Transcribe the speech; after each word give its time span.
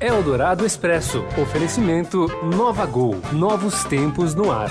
Eldorado 0.00 0.66
Expresso. 0.66 1.24
Oferecimento 1.40 2.26
Nova 2.44 2.84
Gol. 2.84 3.14
Novos 3.32 3.84
tempos 3.84 4.34
no 4.34 4.50
ar. 4.50 4.70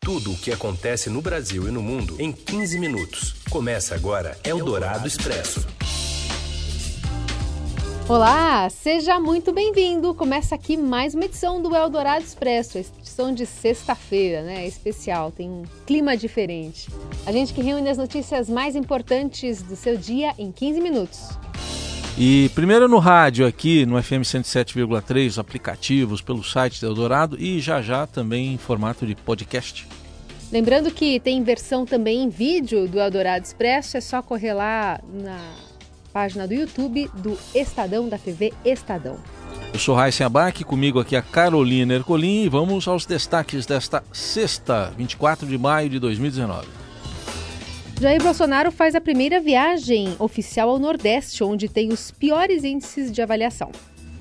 Tudo 0.00 0.32
o 0.32 0.36
que 0.36 0.52
acontece 0.52 1.08
no 1.08 1.22
Brasil 1.22 1.68
e 1.68 1.70
no 1.70 1.80
mundo 1.80 2.16
em 2.18 2.32
15 2.32 2.78
minutos. 2.78 3.36
Começa 3.48 3.94
agora 3.94 4.36
Eldorado 4.42 5.06
Expresso. 5.06 5.64
Olá, 8.08 8.68
seja 8.68 9.20
muito 9.20 9.52
bem-vindo. 9.52 10.12
Começa 10.12 10.56
aqui 10.56 10.76
mais 10.76 11.14
uma 11.14 11.24
edição 11.24 11.62
do 11.62 11.74
Eldorado 11.74 12.24
Expresso, 12.24 12.78
edição 12.78 13.32
de 13.32 13.46
sexta-feira, 13.46 14.42
né? 14.42 14.66
Especial, 14.66 15.30
tem 15.30 15.48
um 15.48 15.62
clima 15.86 16.16
diferente. 16.16 16.90
A 17.24 17.30
gente 17.30 17.54
que 17.54 17.62
reúne 17.62 17.88
as 17.88 17.96
notícias 17.96 18.50
mais 18.50 18.74
importantes 18.74 19.62
do 19.62 19.76
seu 19.76 19.96
dia 19.96 20.34
em 20.36 20.50
15 20.50 20.80
minutos. 20.80 21.28
E 22.24 22.48
primeiro 22.50 22.86
no 22.86 23.00
rádio 23.00 23.44
aqui 23.44 23.84
no 23.84 24.00
FM 24.00 24.22
107,3, 24.22 25.38
aplicativos 25.38 26.22
pelo 26.22 26.44
site 26.44 26.80
do 26.80 26.86
Eldorado 26.86 27.36
e 27.36 27.58
já 27.58 27.82
já 27.82 28.06
também 28.06 28.54
em 28.54 28.58
formato 28.58 29.04
de 29.04 29.16
podcast. 29.16 29.88
Lembrando 30.52 30.92
que 30.92 31.18
tem 31.18 31.42
versão 31.42 31.84
também 31.84 32.22
em 32.22 32.28
vídeo 32.28 32.86
do 32.86 33.00
Eldorado 33.00 33.44
Expresso, 33.44 33.96
é 33.96 34.00
só 34.00 34.22
correr 34.22 34.54
lá 34.54 35.00
na 35.12 35.36
página 36.12 36.46
do 36.46 36.54
YouTube 36.54 37.10
do 37.12 37.36
Estadão, 37.52 38.08
da 38.08 38.18
TV 38.18 38.52
Estadão. 38.64 39.18
Eu 39.74 39.80
sou 39.80 39.96
Raíssa 39.96 40.24
Abac, 40.24 40.62
comigo 40.62 41.00
aqui 41.00 41.16
a 41.16 41.22
Carolina 41.22 41.92
Ercolim 41.92 42.44
e 42.44 42.48
vamos 42.48 42.86
aos 42.86 43.04
destaques 43.04 43.66
desta 43.66 44.00
sexta, 44.12 44.92
24 44.96 45.44
de 45.44 45.58
maio 45.58 45.90
de 45.90 45.98
2019. 45.98 46.81
Jair 48.00 48.22
Bolsonaro 48.22 48.72
faz 48.72 48.94
a 48.94 49.00
primeira 49.00 49.40
viagem 49.40 50.16
oficial 50.18 50.70
ao 50.70 50.78
Nordeste, 50.78 51.44
onde 51.44 51.68
tem 51.68 51.92
os 51.92 52.10
piores 52.10 52.64
índices 52.64 53.12
de 53.12 53.22
avaliação. 53.22 53.70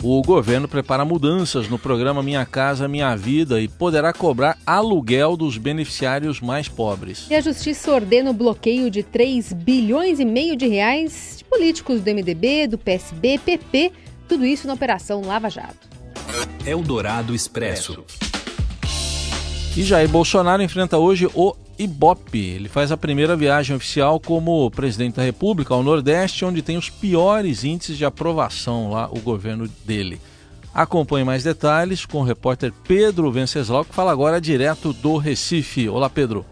O 0.04 0.22
governo 0.24 0.68
prepara 0.68 1.06
mudanças 1.06 1.70
no 1.70 1.78
programa 1.78 2.24
Minha 2.24 2.44
Casa 2.44 2.88
Minha 2.88 3.16
Vida 3.16 3.62
e 3.62 3.68
poderá 3.68 4.12
cobrar 4.12 4.58
aluguel 4.66 5.38
dos 5.38 5.58
beneficiários 5.58 6.42
mais 6.42 6.68
pobres. 6.68 7.28
E 7.30 7.36
a 7.36 7.42
justiça 7.42 7.92
ordena 7.92 8.32
o 8.32 8.34
bloqueio 8.34 8.90
de 8.90 9.04
3 9.04 9.54
bilhões 9.54 10.20
e 10.20 10.26
meio 10.26 10.56
de 10.56 10.68
reais 10.68 11.36
de 11.38 11.44
políticos 11.44 12.02
do 12.02 12.10
MDB, 12.10 12.68
do 12.68 12.80
PSB, 12.80 13.38
PP, 13.38 13.92
tudo 14.28 14.44
isso 14.44 14.66
na 14.66 14.74
Operação 14.74 15.22
Lava 15.22 15.50
Jato. 15.50 15.88
Eldorado 16.66 17.36
Expresso. 17.36 18.04
E 19.78 19.84
Jair 19.84 20.10
Bolsonaro 20.10 20.64
enfrenta 20.64 20.98
hoje 20.98 21.30
o 21.36 21.56
Ibope. 21.78 22.40
Ele 22.40 22.70
faz 22.70 22.92
a 22.92 22.98
primeira 22.98 23.36
viagem 23.36 23.76
oficial 23.76 24.20
como 24.20 24.70
presidente 24.72 25.16
da 25.16 25.24
República 25.24 25.74
ao 25.74 25.84
Nordeste, 25.84 26.46
onde 26.46 26.62
tem 26.62 26.78
os 26.78 26.90
piores 26.90 27.64
índices 27.64 27.98
de 27.98 28.06
aprovação 28.06 28.92
lá, 28.92 29.10
o 29.12 29.20
governo 29.20 29.68
dele. 29.86 30.20
Acompanhe 30.74 31.26
mais 31.26 31.44
detalhes 31.44 32.06
com 32.06 32.20
o 32.20 32.24
repórter 32.24 32.72
Pedro 32.88 33.32
Venceslau, 33.32 33.84
que 33.84 33.94
fala 33.94 34.12
agora 34.12 34.40
direto 34.40 34.94
do 34.94 35.18
Recife. 35.18 35.90
Olá, 35.90 36.10
Pedro. 36.10 36.46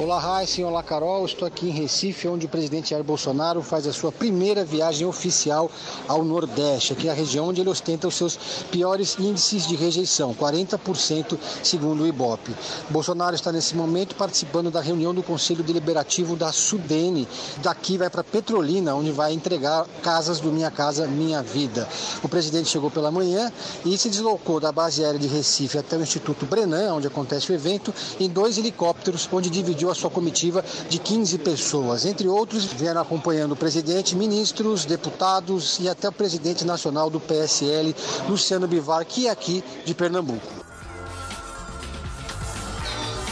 Olá, 0.00 0.20
Raíssa. 0.20 0.64
Olá, 0.64 0.80
Carol. 0.80 1.26
Estou 1.26 1.48
aqui 1.48 1.66
em 1.66 1.72
Recife, 1.72 2.28
onde 2.28 2.46
o 2.46 2.48
presidente 2.48 2.90
Jair 2.90 3.02
Bolsonaro 3.02 3.60
faz 3.62 3.84
a 3.84 3.92
sua 3.92 4.12
primeira 4.12 4.64
viagem 4.64 5.04
oficial 5.04 5.68
ao 6.06 6.24
Nordeste, 6.24 6.92
aqui 6.92 7.08
é 7.08 7.10
a 7.10 7.14
região 7.14 7.48
onde 7.48 7.60
ele 7.60 7.68
ostenta 7.68 8.06
os 8.06 8.14
seus 8.14 8.36
piores 8.70 9.16
índices 9.18 9.66
de 9.66 9.74
rejeição, 9.74 10.32
40% 10.32 11.36
segundo 11.64 12.04
o 12.04 12.06
Ibope. 12.06 12.54
Bolsonaro 12.88 13.34
está 13.34 13.50
nesse 13.50 13.74
momento 13.74 14.14
participando 14.14 14.70
da 14.70 14.80
reunião 14.80 15.12
do 15.12 15.20
Conselho 15.20 15.64
Deliberativo 15.64 16.36
da 16.36 16.52
Sudene. 16.52 17.26
Daqui 17.56 17.98
vai 17.98 18.08
para 18.08 18.22
Petrolina, 18.22 18.94
onde 18.94 19.10
vai 19.10 19.32
entregar 19.32 19.84
casas 20.00 20.38
do 20.38 20.52
Minha 20.52 20.70
Casa 20.70 21.08
Minha 21.08 21.42
Vida. 21.42 21.88
O 22.22 22.28
presidente 22.28 22.68
chegou 22.68 22.88
pela 22.88 23.10
manhã 23.10 23.52
e 23.84 23.98
se 23.98 24.08
deslocou 24.08 24.60
da 24.60 24.70
base 24.70 25.04
aérea 25.04 25.18
de 25.18 25.26
Recife 25.26 25.76
até 25.76 25.96
o 25.96 26.02
Instituto 26.02 26.46
Brenan, 26.46 26.94
onde 26.94 27.08
acontece 27.08 27.50
o 27.50 27.54
evento, 27.54 27.92
em 28.20 28.28
dois 28.28 28.58
helicópteros, 28.58 29.28
onde 29.32 29.50
dividiu 29.50 29.87
a 29.90 29.94
sua 29.94 30.10
comitiva 30.10 30.64
de 30.88 30.98
15 30.98 31.38
pessoas. 31.38 32.04
Entre 32.04 32.28
outros, 32.28 32.64
vieram 32.64 33.00
acompanhando 33.00 33.52
o 33.52 33.56
presidente, 33.56 34.16
ministros, 34.16 34.84
deputados 34.84 35.78
e 35.80 35.88
até 35.88 36.08
o 36.08 36.12
presidente 36.12 36.64
nacional 36.64 37.10
do 37.10 37.20
PSL, 37.20 37.94
Luciano 38.28 38.66
Bivar, 38.66 39.04
que 39.04 39.26
é 39.26 39.30
aqui 39.30 39.62
de 39.84 39.94
Pernambuco. 39.94 40.58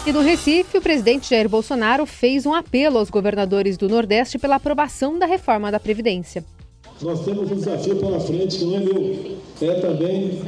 E 0.06 0.12
no 0.12 0.20
Recife, 0.20 0.78
o 0.78 0.80
presidente 0.80 1.30
Jair 1.30 1.48
Bolsonaro 1.48 2.06
fez 2.06 2.46
um 2.46 2.54
apelo 2.54 2.98
aos 2.98 3.10
governadores 3.10 3.76
do 3.76 3.88
Nordeste 3.88 4.38
pela 4.38 4.54
aprovação 4.54 5.18
da 5.18 5.26
reforma 5.26 5.68
da 5.72 5.80
Previdência. 5.80 6.44
Nós 7.02 7.24
temos 7.24 7.50
um 7.50 7.56
desafio 7.56 7.96
pela 7.96 8.20
frente 8.20 8.56
que 8.56 8.64
não 8.64 8.76
é 8.76 8.80
meu, 8.80 9.36
é 9.60 9.80
também 9.80 10.40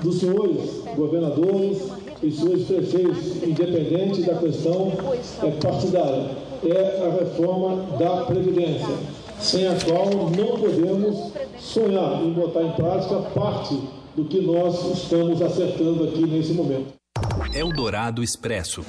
dos 0.00 0.20
senhores 0.20 0.70
governadores, 0.94 1.78
e 2.22 2.30
seus 2.30 2.64
prefeitos, 2.64 3.42
independente 3.42 4.22
da 4.22 4.34
questão 4.36 4.92
é, 5.42 5.50
partidária. 5.52 6.30
É 6.62 7.06
a 7.06 7.24
reforma 7.24 7.96
da 7.98 8.24
Previdência, 8.24 8.94
sem 9.38 9.66
a 9.66 9.74
qual 9.76 10.10
não 10.30 10.58
podemos 10.58 11.32
sonhar 11.58 12.22
em 12.22 12.32
botar 12.32 12.62
em 12.62 12.72
prática 12.72 13.16
parte 13.34 13.80
do 14.14 14.24
que 14.24 14.40
nós 14.40 14.98
estamos 14.98 15.40
acertando 15.40 16.04
aqui 16.04 16.26
nesse 16.26 16.52
momento. 16.52 16.92
Eldorado 17.54 18.22
Expresso. 18.22 18.84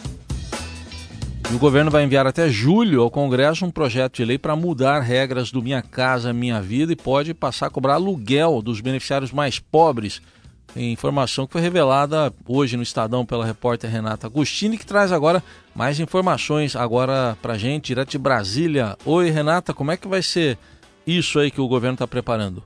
o 1.54 1.58
governo 1.58 1.90
vai 1.90 2.04
enviar 2.04 2.28
até 2.28 2.50
julho 2.50 3.02
ao 3.02 3.10
Congresso 3.10 3.66
um 3.66 3.72
projeto 3.72 4.18
de 4.18 4.26
lei 4.26 4.38
para 4.38 4.56
mudar 4.56 5.00
regras 5.00 5.52
do 5.52 5.62
Minha 5.62 5.82
Casa 5.82 6.34
Minha 6.34 6.62
Vida 6.62 6.92
e 6.92 6.96
pode 6.96 7.34
passar 7.34 7.68
a 7.68 7.70
cobrar 7.70 7.94
aluguel 7.94 8.62
dos 8.62 8.82
beneficiários 8.82 9.32
mais 9.32 9.60
pobres 9.60 10.22
informação 10.76 11.46
que 11.46 11.54
foi 11.54 11.62
revelada 11.62 12.34
hoje 12.48 12.78
no 12.78 12.84
Estadão 12.84 13.26
pela 13.26 13.46
repórter 13.46 13.90
Renata 13.90 14.28
Agostini, 14.28 14.78
que 14.78 14.86
traz 14.86 15.12
agora 15.12 15.44
mais 15.76 16.00
informações 16.00 16.76
agora 16.76 17.38
para 17.42 17.58
gente, 17.58 17.88
direto 17.88 18.12
de 18.12 18.18
Brasília. 18.18 18.96
Oi, 19.06 19.30
Renata, 19.30 19.74
como 19.74 19.92
é 19.92 19.98
que 19.98 20.08
vai 20.08 20.22
ser 20.22 20.58
isso 21.06 21.40
aí 21.40 21.52
que 21.52 21.62
o 21.62 21.68
governo 21.68 21.96
está 21.96 22.08
preparando? 22.08 22.64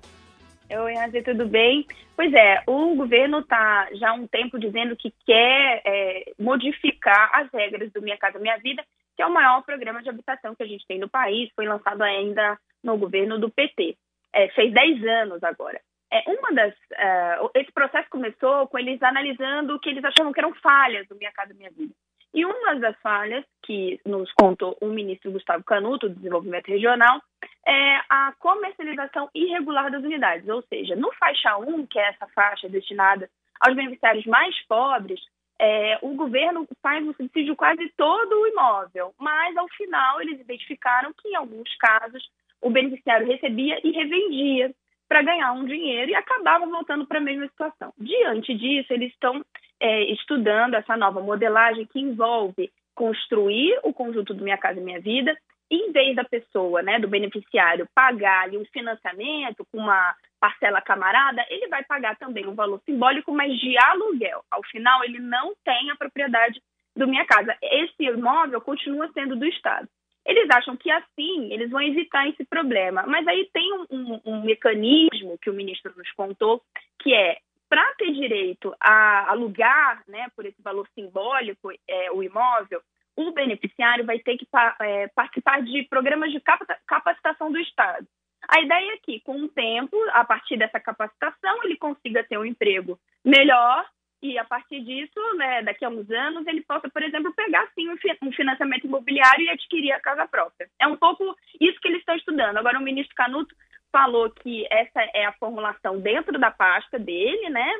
Oi, 0.70 0.94
Razi, 0.94 1.22
tudo 1.22 1.48
bem? 1.48 1.86
Pois 2.16 2.34
é, 2.34 2.64
o 2.66 2.96
governo 2.96 3.40
está 3.40 3.90
já 3.94 4.12
há 4.12 4.14
um 4.14 4.28
tempo 4.28 4.60
dizendo 4.60 4.96
que 4.96 5.14
quer 5.26 5.82
é, 5.86 6.34
modificar 6.40 7.30
as 7.34 7.52
regras 7.52 7.92
do 7.92 8.02
Minha 8.02 8.18
Casa 8.18 8.40
Minha 8.40 8.58
Vida, 8.58 8.84
que 9.16 9.22
é 9.22 9.26
o 9.26 9.34
maior 9.34 9.64
programa 9.64 10.02
de 10.02 10.10
habitação 10.10 10.56
que 10.56 10.64
a 10.64 10.68
gente 10.68 10.86
tem 10.88 11.00
no 11.00 11.10
país, 11.10 11.50
foi 11.56 11.66
lançado 11.66 12.02
ainda 12.02 12.58
no 12.84 12.98
governo 12.98 13.40
do 13.40 13.50
PT. 13.50 13.96
É, 14.34 14.50
fez 14.50 14.74
10 14.74 15.04
anos 15.06 15.44
agora. 15.44 15.80
É, 16.12 16.24
uma 16.30 16.54
das, 16.54 16.74
uh, 16.74 17.50
esse 17.56 17.72
processo 17.72 18.10
começou 18.10 18.68
com 18.68 18.78
eles 18.78 19.02
analisando 19.02 19.76
o 19.76 19.80
que 19.80 19.90
eles 19.90 20.04
achavam 20.04 20.32
que 20.32 20.40
eram 20.40 20.54
falhas 20.56 21.08
do 21.08 21.16
Minha 21.16 21.32
Casa 21.32 21.54
Minha 21.54 21.72
Vida. 21.72 21.94
E 22.34 22.46
uma 22.46 22.76
das 22.76 23.00
falhas 23.02 23.46
que 23.64 24.00
nos 24.06 24.32
contou 24.34 24.78
o 24.82 24.88
ministro 24.88 25.32
Gustavo 25.32 25.64
Canuto, 25.64 26.10
do 26.10 26.16
Desenvolvimento 26.16 26.68
Regional, 26.68 27.22
é 27.66 28.02
a 28.10 28.34
comercialização 28.38 29.30
irregular 29.34 29.90
das 29.90 30.04
unidades. 30.04 30.48
Ou 30.50 30.62
seja, 30.64 30.98
no 30.98 31.14
faixa 31.14 31.58
1, 31.58 31.88
que 31.88 31.98
é 31.98 32.10
essa 32.10 32.28
faixa 32.36 32.68
destinada 32.68 33.30
aos 33.62 33.74
beneficiários 33.74 34.26
mais 34.26 34.54
pobres, 34.68 35.22
é, 35.58 35.98
o 36.02 36.14
governo 36.16 36.68
faz 36.82 37.08
um 37.08 37.14
subsídio 37.14 37.56
quase 37.56 37.90
todo 37.96 38.42
o 38.42 38.48
imóvel, 38.48 39.14
mas 39.18 39.56
ao 39.56 39.70
final 39.70 40.22
eles 40.22 40.40
identificaram 40.42 41.14
que 41.14 41.30
em 41.30 41.36
alguns 41.36 41.74
casos 41.78 42.30
o 42.62 42.70
beneficiário 42.70 43.28
recebia 43.28 43.80
e 43.82 43.92
revendia 43.92 44.74
para 45.08 45.22
ganhar 45.22 45.52
um 45.54 45.66
dinheiro 45.66 46.12
e 46.12 46.16
acabava 46.16 46.66
voltando 46.66 47.06
para 47.06 47.20
a 47.20 47.22
mesma 47.22 47.48
situação. 47.48 47.94
Diante 47.98 48.54
disso, 48.56 48.92
eles 48.92 49.12
estão 49.12 49.44
é, 49.80 50.04
estudando 50.12 50.76
essa 50.76 50.98
nova 50.98 51.22
modelagem 51.22 51.86
que 51.86 52.00
envolve 52.00 52.72
construir 52.94 53.80
o 53.84 53.94
conjunto 53.94 54.34
do 54.34 54.44
Minha 54.44 54.58
Casa 54.58 54.80
Minha 54.80 55.00
Vida, 55.00 55.36
em 55.70 55.92
vez 55.92 56.16
da 56.16 56.24
pessoa, 56.24 56.82
né, 56.82 57.00
do 57.00 57.08
beneficiário, 57.08 57.88
pagar 57.94 58.44
ali 58.44 58.58
um 58.58 58.66
financiamento 58.66 59.66
com 59.72 59.80
uma 59.80 60.16
parcela 60.40 60.80
camarada, 60.80 61.44
ele 61.50 61.68
vai 61.68 61.84
pagar 61.84 62.16
também 62.18 62.48
um 62.48 62.54
valor 62.54 62.80
simbólico, 62.86 63.34
mas 63.34 63.58
de 63.60 63.76
aluguel. 63.78 64.44
Ao 64.52 64.62
final, 64.64 65.04
ele 65.04 65.20
não 65.20 65.54
tem 65.64 65.90
a 65.90 65.96
propriedade 65.96 66.62
do 66.96 67.08
Minha 67.08 67.26
Casa. 67.26 67.58
Esse 67.62 68.04
imóvel 68.04 68.62
continua 68.62 69.10
sendo 69.12 69.36
do 69.36 69.46
Estado. 69.46 69.88
Eles 70.26 70.50
acham 70.50 70.76
que 70.76 70.90
assim 70.90 71.54
eles 71.54 71.70
vão 71.70 71.82
evitar 71.82 72.28
esse 72.28 72.44
problema. 72.46 73.04
Mas 73.08 73.28
aí 73.28 73.50
tem 73.54 73.74
um, 73.74 73.86
um, 73.92 74.22
um 74.26 74.42
mecanismo 74.44 75.38
que 75.38 75.50
o 75.50 75.54
ministro 75.54 75.94
nos 75.96 76.12
contou, 76.14 76.62
que 77.00 77.14
é 77.14 77.38
para 77.70 77.94
ter 77.96 78.12
direito 78.12 78.74
a 78.80 79.32
alugar, 79.32 80.04
né, 80.08 80.28
por 80.36 80.46
esse 80.46 80.62
valor 80.62 80.88
simbólico, 80.94 81.72
é, 81.88 82.12
o 82.12 82.24
imóvel, 82.24 82.82
o 83.16 83.32
beneficiário 83.32 84.06
vai 84.06 84.20
ter 84.20 84.38
que 84.38 84.48
é, 84.82 85.08
participar 85.10 85.62
de 85.62 85.84
programas 85.84 86.32
de 86.32 86.42
capacitação 86.86 87.52
do 87.52 87.60
Estado. 87.60 88.08
A 88.48 88.62
ideia 88.62 88.94
é 88.94 88.98
que, 88.98 89.20
com 89.22 89.42
o 89.42 89.48
tempo, 89.48 89.98
a 90.12 90.24
partir 90.24 90.58
dessa 90.58 90.80
capacitação, 90.80 91.64
ele 91.64 91.78
consiga 91.78 92.24
ter 92.24 92.38
um 92.38 92.46
emprego 92.46 93.00
melhor 93.24 93.86
e 94.32 94.40
a 94.40 94.44
partir 94.44 94.82
disso, 94.82 95.20
né, 95.38 95.62
daqui 95.62 95.86
a 95.86 95.90
uns 95.90 96.10
anos, 96.10 96.48
ele 96.48 96.62
possa, 96.62 96.90
por 96.90 97.04
exemplo, 97.04 97.34
pegar 97.36 97.68
sim 97.76 97.88
um 97.90 98.32
financiamento 98.32 98.86
imobiliário 98.86 99.46
e 99.46 99.50
adquirir 99.50 99.92
a 99.92 100.00
casa 100.00 100.28
própria. 100.28 100.68
É 100.80 100.88
um 100.88 100.96
pouco 100.96 101.36
isso 101.60 101.80
que 101.80 101.88
eles 101.88 102.00
estão 102.00 102.16
estudando. 102.16 102.58
Agora, 102.58 102.80
o 102.80 102.82
ministro 102.82 103.16
Canuto 103.16 103.56
falou 103.92 104.30
que 104.30 104.66
essa 104.72 105.02
é 105.14 105.26
a 105.26 105.34
formulação 105.34 106.00
dentro 106.00 106.40
da 106.40 106.50
pasta 106.50 106.98
dele, 106.98 107.50
né? 107.50 107.72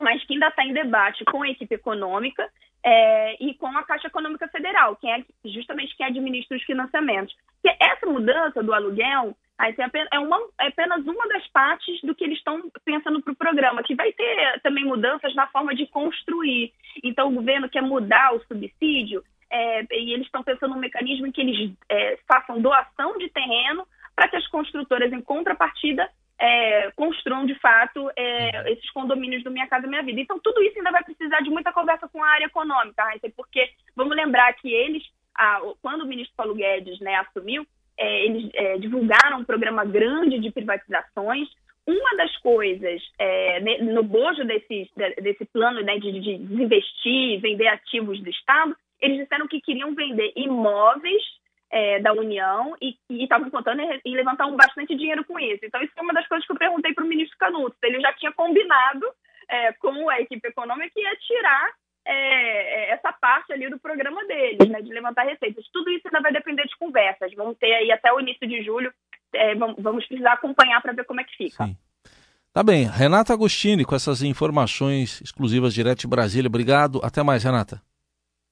Mas 0.00 0.24
que 0.24 0.32
ainda 0.32 0.48
está 0.48 0.64
em 0.64 0.72
debate 0.72 1.24
com 1.24 1.42
a 1.42 1.48
equipe 1.48 1.74
econômica 1.74 2.50
é, 2.82 3.36
e 3.42 3.54
com 3.54 3.66
a 3.68 3.82
Caixa 3.82 4.08
Econômica 4.08 4.48
Federal, 4.48 4.96
que 4.96 5.08
é 5.08 5.24
justamente 5.44 5.96
quem 5.96 6.06
administra 6.06 6.56
os 6.56 6.62
financiamentos. 6.64 7.34
Que 7.62 7.68
essa 7.80 8.06
mudança 8.06 8.62
do 8.62 8.72
aluguel 8.72 9.36
é, 10.12 10.18
uma, 10.18 10.38
é 10.60 10.68
apenas 10.68 11.04
uma 11.06 11.28
das 11.28 11.46
partes 11.48 12.00
do 12.02 12.14
que 12.14 12.24
eles 12.24 12.38
estão 12.38 12.70
pensando 12.84 13.22
para 13.22 13.32
o 13.32 13.36
programa, 13.36 13.82
que 13.82 13.94
vai 13.94 14.12
ter 14.12 14.60
também 14.60 14.84
mudanças 14.84 15.34
na 15.34 15.46
forma 15.46 15.74
de 15.74 15.86
construir. 15.86 16.72
Então, 17.02 17.28
o 17.28 17.34
governo 17.34 17.68
quer 17.68 17.82
mudar 17.82 18.34
o 18.34 18.40
subsídio 18.44 19.22
é, 19.50 19.82
e 19.90 20.12
eles 20.12 20.26
estão 20.26 20.42
pensando 20.42 20.74
num 20.74 20.80
mecanismo 20.80 21.26
em 21.26 21.32
que 21.32 21.40
eles 21.40 21.72
é, 21.88 22.18
façam 22.28 22.60
doação 22.60 23.16
de 23.18 23.28
terreno 23.30 23.86
para 24.14 24.28
que 24.28 24.36
as 24.36 24.46
construtoras, 24.48 25.12
em 25.12 25.20
contrapartida, 25.20 26.08
é, 26.38 26.90
construam 26.92 27.46
de 27.46 27.54
fato 27.58 28.10
é, 28.16 28.72
esses 28.72 28.90
condomínios 28.90 29.42
do 29.42 29.50
Minha 29.50 29.66
Casa 29.66 29.86
Minha 29.86 30.02
Vida. 30.02 30.20
Então, 30.20 30.38
tudo 30.38 30.62
isso 30.62 30.76
ainda 30.78 30.92
vai 30.92 31.02
precisar 31.02 31.40
de 31.40 31.50
muita 31.50 31.72
conversa 31.72 32.08
com 32.08 32.22
a 32.22 32.28
área 32.28 32.46
econômica, 32.46 33.04
porque 33.34 33.70
vamos 33.94 34.14
lembrar 34.14 34.52
que 34.54 34.72
eles, 34.72 35.02
ah, 35.34 35.60
quando 35.80 36.02
o 36.02 36.06
ministro 36.06 36.36
Paulo 36.36 36.54
Guedes 36.54 37.00
né, 37.00 37.14
assumiu, 37.16 37.66
é, 37.98 38.24
eles 38.24 38.50
é, 38.54 38.78
divulgaram 38.78 39.40
um 39.40 39.44
programa 39.44 39.84
grande 39.84 40.38
de 40.38 40.50
privatizações. 40.50 41.48
Uma 41.86 42.16
das 42.16 42.36
coisas 42.38 43.00
é, 43.18 43.60
no 43.80 44.02
bojo 44.02 44.44
desse, 44.44 44.90
plano 45.52 45.80
né, 45.82 45.98
de, 45.98 46.12
de 46.20 46.38
desinvestir, 46.38 47.40
vender 47.40 47.68
ativos 47.68 48.20
do 48.20 48.28
Estado, 48.28 48.76
eles 49.00 49.18
disseram 49.18 49.46
que 49.46 49.60
queriam 49.60 49.94
vender 49.94 50.32
imóveis 50.34 51.22
é, 51.70 52.00
da 52.00 52.12
União 52.12 52.74
e 52.80 52.96
estavam 53.10 53.50
contando 53.50 53.82
em 54.04 54.14
levantar 54.14 54.46
um 54.46 54.56
bastante 54.56 54.96
dinheiro 54.96 55.24
com 55.24 55.38
isso. 55.38 55.64
Então, 55.64 55.80
isso 55.82 55.92
foi 55.94 56.02
uma 56.02 56.14
das 56.14 56.26
coisas 56.26 56.46
que 56.46 56.52
eu 56.52 56.58
perguntei 56.58 56.92
para 56.92 57.04
o 57.04 57.08
ministro 57.08 57.38
Canuto. 57.38 57.76
Ele 57.82 58.00
já 58.00 58.12
tinha 58.14 58.32
combinado 58.32 59.06
é, 59.48 59.72
com 59.74 60.08
a 60.08 60.20
equipe 60.20 60.48
econômica 60.48 60.90
que 60.92 61.00
ia 61.00 61.16
tirar 61.16 61.72
é, 62.06 62.90
é, 62.90 62.90
essa 62.92 63.12
parte 63.12 63.52
ali 63.52 63.68
do 63.68 63.78
programa 63.78 64.24
deles, 64.26 64.68
né, 64.68 64.80
de 64.80 64.92
levantar 64.92 65.24
receitas. 65.24 65.66
Tudo 65.72 65.90
isso 65.90 66.06
ainda 66.06 66.20
vai 66.20 66.32
depender 66.32 66.64
de 66.64 66.76
conversas. 66.78 67.34
Vamos 67.34 67.58
ter 67.58 67.72
aí 67.74 67.90
até 67.90 68.12
o 68.12 68.20
início 68.20 68.46
de 68.46 68.62
julho, 68.62 68.92
é, 69.34 69.54
vamos 69.54 70.06
precisar 70.06 70.34
acompanhar 70.34 70.80
para 70.80 70.92
ver 70.92 71.04
como 71.04 71.20
é 71.20 71.24
que 71.24 71.36
fica. 71.36 71.64
Sim. 71.64 71.76
Tá 72.52 72.62
bem. 72.62 72.86
Renata 72.86 73.34
Agostini, 73.34 73.84
com 73.84 73.94
essas 73.94 74.22
informações 74.22 75.20
exclusivas 75.20 75.74
direto 75.74 76.00
de 76.00 76.06
Brasília. 76.06 76.48
Obrigado. 76.48 77.00
Até 77.04 77.22
mais, 77.22 77.44
Renata. 77.44 77.82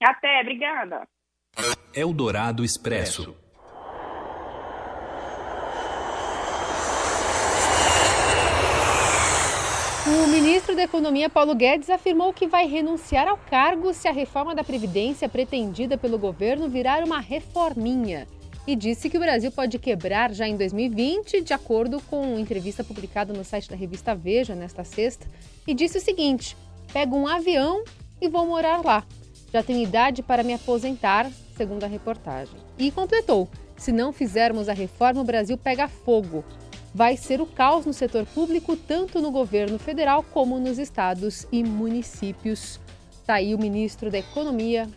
Até, 0.02 0.42
obrigada. 0.42 1.08
Eldorado 1.94 2.62
Expresso. 2.64 3.34
O 10.06 10.26
ministro 10.64 10.76
da 10.76 10.84
Economia, 10.84 11.28
Paulo 11.28 11.54
Guedes, 11.54 11.90
afirmou 11.90 12.32
que 12.32 12.46
vai 12.46 12.66
renunciar 12.66 13.28
ao 13.28 13.36
cargo 13.36 13.92
se 13.92 14.08
a 14.08 14.12
reforma 14.12 14.54
da 14.54 14.64
Previdência 14.64 15.28
pretendida 15.28 15.98
pelo 15.98 16.18
governo 16.18 16.70
virar 16.70 17.04
uma 17.04 17.20
reforminha. 17.20 18.26
E 18.66 18.74
disse 18.74 19.10
que 19.10 19.18
o 19.18 19.20
Brasil 19.20 19.52
pode 19.52 19.78
quebrar 19.78 20.32
já 20.32 20.48
em 20.48 20.56
2020, 20.56 21.42
de 21.42 21.52
acordo 21.52 22.00
com 22.08 22.38
entrevista 22.38 22.82
publicada 22.82 23.30
no 23.34 23.44
site 23.44 23.68
da 23.68 23.76
revista 23.76 24.14
Veja 24.14 24.54
nesta 24.54 24.84
sexta. 24.84 25.26
E 25.66 25.74
disse 25.74 25.98
o 25.98 26.00
seguinte: 26.00 26.56
pego 26.94 27.14
um 27.14 27.28
avião 27.28 27.84
e 28.18 28.26
vou 28.26 28.46
morar 28.46 28.82
lá. 28.82 29.04
Já 29.52 29.62
tenho 29.62 29.82
idade 29.82 30.22
para 30.22 30.42
me 30.42 30.54
aposentar, 30.54 31.30
segundo 31.54 31.84
a 31.84 31.88
reportagem. 31.88 32.56
E 32.78 32.90
completou: 32.90 33.50
se 33.76 33.92
não 33.92 34.14
fizermos 34.14 34.70
a 34.70 34.72
reforma, 34.72 35.20
o 35.20 35.24
Brasil 35.24 35.58
pega 35.58 35.88
fogo 35.88 36.42
vai 36.94 37.16
ser 37.16 37.40
o 37.40 37.46
caos 37.46 37.84
no 37.84 37.92
setor 37.92 38.24
público, 38.24 38.76
tanto 38.76 39.20
no 39.20 39.32
governo 39.32 39.78
federal 39.78 40.22
como 40.22 40.60
nos 40.60 40.78
estados 40.78 41.44
e 41.50 41.64
municípios. 41.64 42.78
Está 43.10 43.34
aí 43.34 43.54
o 43.54 43.58
ministro 43.58 44.10
da 44.10 44.18
Economia 44.18 44.88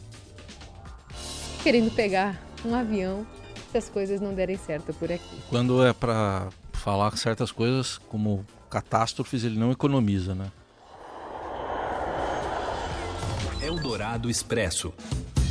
querendo 1.63 1.89
pegar 1.91 2.39
um 2.63 2.75
avião 2.75 3.25
se 3.71 3.77
as 3.77 3.89
coisas 3.89 4.21
não 4.21 4.33
derem 4.33 4.57
certo 4.57 4.93
por 4.93 5.11
aqui. 5.11 5.41
Quando 5.49 5.83
é 5.83 5.91
para 5.91 6.49
falar 6.71 7.17
certas 7.17 7.51
coisas 7.51 7.97
como 7.97 8.45
catástrofes, 8.69 9.43
ele 9.43 9.57
não 9.57 9.71
economiza, 9.71 10.35
né? 10.35 10.51
Eldorado 13.61 14.29
Expresso. 14.29 14.93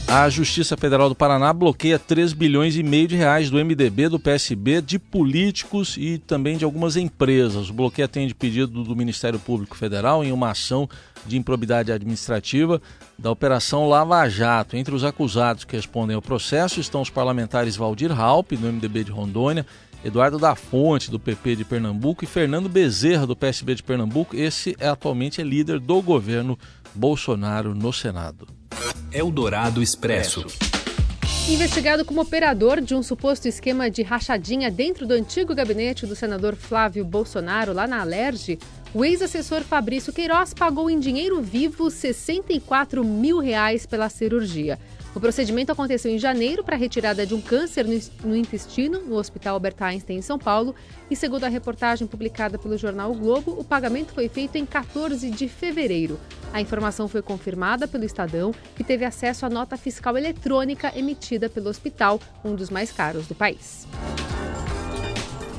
A 0.08 0.30
Justiça 0.30 0.76
Federal 0.76 1.08
do 1.08 1.16
Paraná 1.16 1.52
bloqueia 1.52 1.98
3 1.98 2.32
bilhões 2.32 2.76
e 2.76 2.82
meio 2.82 3.08
de 3.08 3.16
reais 3.16 3.50
do 3.50 3.56
MDB, 3.58 4.08
do 4.08 4.20
PSB, 4.20 4.80
de 4.80 5.00
políticos 5.00 5.96
e 5.98 6.16
também 6.16 6.56
de 6.56 6.64
algumas 6.64 6.96
empresas. 6.96 7.68
O 7.70 7.72
bloqueio 7.72 8.06
atende 8.06 8.32
pedido 8.32 8.84
do 8.84 8.94
Ministério 8.94 9.38
Público 9.40 9.76
Federal 9.76 10.22
em 10.22 10.30
uma 10.30 10.52
ação 10.52 10.88
de 11.26 11.36
improbidade 11.36 11.90
administrativa 11.90 12.80
da 13.18 13.32
Operação 13.32 13.88
Lava 13.88 14.28
Jato. 14.28 14.76
Entre 14.76 14.94
os 14.94 15.02
acusados 15.02 15.64
que 15.64 15.74
respondem 15.74 16.14
ao 16.14 16.22
processo 16.22 16.78
estão 16.78 17.02
os 17.02 17.10
parlamentares 17.10 17.74
Valdir 17.74 18.12
Raup, 18.12 18.52
do 18.52 18.72
MDB 18.72 19.02
de 19.02 19.10
Rondônia, 19.10 19.66
Eduardo 20.04 20.38
da 20.38 20.54
Fonte, 20.54 21.10
do 21.10 21.18
PP 21.18 21.56
de 21.56 21.64
Pernambuco, 21.64 22.22
e 22.22 22.28
Fernando 22.28 22.68
Bezerra, 22.68 23.26
do 23.26 23.34
PSB 23.34 23.74
de 23.74 23.82
Pernambuco. 23.82 24.36
Esse 24.36 24.76
é 24.78 24.86
atualmente 24.86 25.40
é 25.40 25.44
líder 25.44 25.80
do 25.80 26.00
governo 26.00 26.56
Bolsonaro 26.94 27.74
no 27.74 27.92
Senado. 27.92 28.55
Eldorado 29.12 29.82
Expresso. 29.82 30.46
Investigado 31.48 32.04
como 32.04 32.20
operador 32.20 32.80
de 32.80 32.94
um 32.94 33.02
suposto 33.02 33.46
esquema 33.46 33.88
de 33.88 34.02
rachadinha 34.02 34.70
dentro 34.70 35.06
do 35.06 35.14
antigo 35.14 35.54
gabinete 35.54 36.04
do 36.04 36.16
senador 36.16 36.56
Flávio 36.56 37.04
Bolsonaro, 37.04 37.72
lá 37.72 37.86
na 37.86 38.00
Alerj, 38.00 38.58
o 38.92 39.04
ex-assessor 39.04 39.62
Fabrício 39.62 40.12
Queiroz 40.12 40.52
pagou 40.52 40.90
em 40.90 40.98
dinheiro 40.98 41.40
vivo 41.40 41.90
64 41.90 43.04
mil 43.04 43.38
reais 43.38 43.86
pela 43.86 44.08
cirurgia. 44.08 44.78
O 45.16 45.20
procedimento 45.20 45.72
aconteceu 45.72 46.12
em 46.12 46.18
janeiro 46.18 46.62
para 46.62 46.76
a 46.76 46.78
retirada 46.78 47.24
de 47.24 47.32
um 47.32 47.40
câncer 47.40 47.86
no 48.22 48.36
intestino 48.36 49.00
no 49.00 49.16
Hospital 49.16 49.54
Albert 49.54 49.76
Einstein, 49.80 50.18
em 50.18 50.22
São 50.22 50.38
Paulo. 50.38 50.74
E 51.10 51.16
segundo 51.16 51.44
a 51.44 51.48
reportagem 51.48 52.06
publicada 52.06 52.58
pelo 52.58 52.76
jornal 52.76 53.12
o 53.12 53.14
Globo, 53.14 53.58
o 53.58 53.64
pagamento 53.64 54.12
foi 54.12 54.28
feito 54.28 54.56
em 54.56 54.66
14 54.66 55.30
de 55.30 55.48
fevereiro. 55.48 56.20
A 56.52 56.60
informação 56.60 57.08
foi 57.08 57.22
confirmada 57.22 57.88
pelo 57.88 58.04
Estadão, 58.04 58.54
que 58.76 58.84
teve 58.84 59.06
acesso 59.06 59.46
à 59.46 59.48
nota 59.48 59.78
fiscal 59.78 60.18
eletrônica 60.18 60.92
emitida 60.94 61.48
pelo 61.48 61.70
hospital, 61.70 62.20
um 62.44 62.54
dos 62.54 62.68
mais 62.68 62.92
caros 62.92 63.26
do 63.26 63.34
país. 63.34 63.88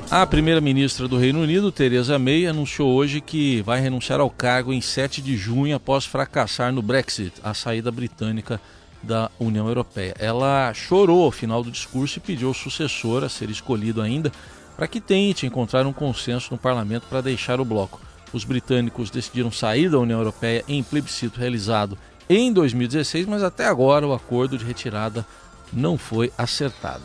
A 0.08 0.24
primeira-ministra 0.24 1.08
do 1.08 1.18
Reino 1.18 1.42
Unido, 1.42 1.72
Theresa 1.72 2.16
May, 2.16 2.46
anunciou 2.46 2.92
hoje 2.92 3.20
que 3.20 3.60
vai 3.62 3.80
renunciar 3.80 4.20
ao 4.20 4.30
cargo 4.30 4.72
em 4.72 4.80
7 4.80 5.20
de 5.20 5.36
junho 5.36 5.74
após 5.74 6.04
fracassar 6.04 6.72
no 6.72 6.80
Brexit, 6.80 7.32
a 7.42 7.52
saída 7.52 7.90
britânica 7.90 8.60
da 9.02 9.30
União 9.38 9.68
Europeia. 9.68 10.14
Ela 10.18 10.72
chorou 10.74 11.24
ao 11.24 11.30
final 11.30 11.62
do 11.62 11.70
discurso 11.70 12.18
e 12.18 12.20
pediu 12.20 12.48
ao 12.48 12.54
sucessor 12.54 13.24
a 13.24 13.28
ser 13.28 13.50
escolhido 13.50 14.02
ainda 14.02 14.32
para 14.76 14.86
que 14.86 15.00
tente 15.00 15.46
encontrar 15.46 15.86
um 15.86 15.92
consenso 15.92 16.52
no 16.52 16.58
parlamento 16.58 17.06
para 17.08 17.20
deixar 17.20 17.60
o 17.60 17.64
bloco. 17.64 18.00
Os 18.32 18.44
britânicos 18.44 19.10
decidiram 19.10 19.50
sair 19.50 19.90
da 19.90 19.98
União 19.98 20.20
Europeia 20.20 20.64
em 20.68 20.82
plebiscito 20.82 21.40
realizado 21.40 21.98
em 22.28 22.52
2016, 22.52 23.26
mas 23.26 23.42
até 23.42 23.66
agora 23.66 24.06
o 24.06 24.12
acordo 24.12 24.58
de 24.58 24.64
retirada 24.64 25.26
não 25.72 25.96
foi 25.96 26.32
acertado. 26.36 27.04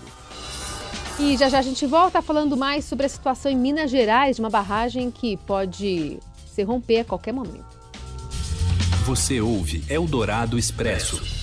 E 1.20 1.38
já 1.38 1.48
já 1.48 1.60
a 1.60 1.62
gente 1.62 1.86
volta 1.86 2.22
falando 2.22 2.58
mais 2.58 2.86
sobre 2.86 3.06
a 3.06 3.10
situação 3.10 3.52
em 3.52 3.56
Minas 3.56 3.90
Gerais, 3.90 4.36
de 4.36 4.42
uma 4.42 4.50
barragem 4.50 5.12
que 5.12 5.38
pode 5.38 6.20
se 6.48 6.64
romper 6.64 7.00
a 7.00 7.06
qualquer 7.06 7.34
momento. 7.34 7.66
Você 9.06 9.40
ouve 9.40 9.84
Eldorado 9.90 10.58
Expresso. 10.58 11.43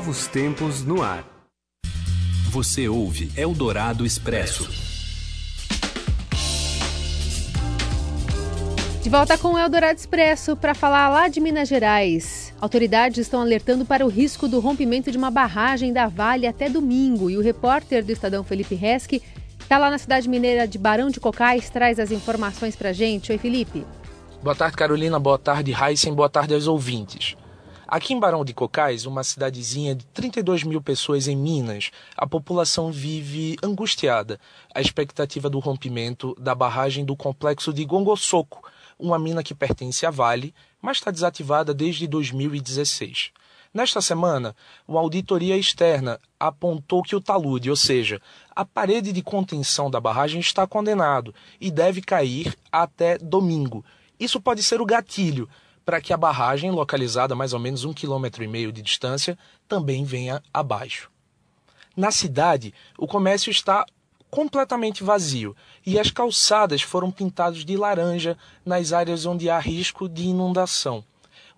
Novos 0.00 0.26
tempos 0.26 0.82
no 0.82 1.02
ar. 1.02 1.26
Você 2.48 2.88
ouve 2.88 3.30
Eldorado 3.36 4.06
Expresso. 4.06 4.66
De 9.02 9.10
volta 9.10 9.36
com 9.36 9.48
o 9.48 9.58
Eldorado 9.58 9.98
Expresso 9.98 10.56
para 10.56 10.74
falar 10.74 11.10
lá 11.10 11.28
de 11.28 11.38
Minas 11.38 11.68
Gerais. 11.68 12.54
Autoridades 12.58 13.18
estão 13.18 13.42
alertando 13.42 13.84
para 13.84 14.06
o 14.06 14.08
risco 14.08 14.48
do 14.48 14.58
rompimento 14.58 15.10
de 15.10 15.18
uma 15.18 15.30
barragem 15.30 15.92
da 15.92 16.06
Vale 16.06 16.46
até 16.46 16.70
domingo 16.70 17.28
e 17.28 17.36
o 17.36 17.42
repórter 17.42 18.02
do 18.02 18.10
Estadão 18.10 18.42
Felipe 18.42 18.74
Resque 18.74 19.22
está 19.60 19.76
lá 19.76 19.90
na 19.90 19.98
cidade 19.98 20.30
mineira 20.30 20.66
de 20.66 20.78
Barão 20.78 21.10
de 21.10 21.20
Cocais, 21.20 21.68
traz 21.68 22.00
as 22.00 22.10
informações 22.10 22.74
para 22.74 22.94
gente. 22.94 23.32
Oi, 23.32 23.36
Felipe. 23.36 23.84
Boa 24.42 24.56
tarde, 24.56 24.78
Carolina. 24.78 25.18
Boa 25.18 25.38
tarde, 25.38 25.74
Heisen. 25.74 26.14
Boa 26.14 26.30
tarde 26.30 26.54
aos 26.54 26.66
ouvintes. 26.66 27.36
Aqui 27.90 28.14
em 28.14 28.20
Barão 28.20 28.44
de 28.44 28.54
Cocais, 28.54 29.04
uma 29.04 29.24
cidadezinha 29.24 29.96
de 29.96 30.06
32 30.06 30.62
mil 30.62 30.80
pessoas 30.80 31.26
em 31.26 31.34
Minas, 31.34 31.90
a 32.16 32.24
população 32.24 32.92
vive 32.92 33.56
angustiada. 33.64 34.38
A 34.72 34.80
expectativa 34.80 35.50
do 35.50 35.58
rompimento 35.58 36.36
da 36.38 36.54
barragem 36.54 37.04
do 37.04 37.16
complexo 37.16 37.72
de 37.72 37.84
Gongosoco, 37.84 38.62
uma 38.96 39.18
mina 39.18 39.42
que 39.42 39.56
pertence 39.56 40.06
à 40.06 40.10
Vale, 40.10 40.54
mas 40.80 40.98
está 40.98 41.10
desativada 41.10 41.74
desde 41.74 42.06
2016. 42.06 43.32
Nesta 43.74 44.00
semana, 44.00 44.54
uma 44.86 45.00
auditoria 45.00 45.56
externa 45.56 46.20
apontou 46.38 47.02
que 47.02 47.16
o 47.16 47.20
talude, 47.20 47.70
ou 47.70 47.76
seja, 47.76 48.22
a 48.54 48.64
parede 48.64 49.12
de 49.12 49.20
contenção 49.20 49.90
da 49.90 50.00
barragem, 50.00 50.38
está 50.38 50.64
condenado 50.64 51.34
e 51.60 51.72
deve 51.72 52.00
cair 52.00 52.56
até 52.70 53.18
domingo. 53.18 53.84
Isso 54.16 54.40
pode 54.40 54.62
ser 54.62 54.80
o 54.80 54.86
gatilho 54.86 55.48
para 55.84 56.00
que 56.00 56.12
a 56.12 56.16
barragem, 56.16 56.70
localizada 56.70 57.34
a 57.34 57.36
mais 57.36 57.52
ou 57.52 57.58
menos 57.58 57.84
um 57.84 57.92
quilômetro 57.92 58.44
e 58.44 58.48
meio 58.48 58.72
de 58.72 58.82
distância, 58.82 59.38
também 59.68 60.04
venha 60.04 60.42
abaixo. 60.52 61.10
Na 61.96 62.10
cidade, 62.10 62.72
o 62.96 63.06
comércio 63.06 63.50
está 63.50 63.84
completamente 64.30 65.02
vazio 65.02 65.56
e 65.84 65.98
as 65.98 66.10
calçadas 66.10 66.82
foram 66.82 67.10
pintadas 67.10 67.64
de 67.64 67.76
laranja 67.76 68.38
nas 68.64 68.92
áreas 68.92 69.26
onde 69.26 69.50
há 69.50 69.58
risco 69.58 70.08
de 70.08 70.24
inundação. 70.24 71.04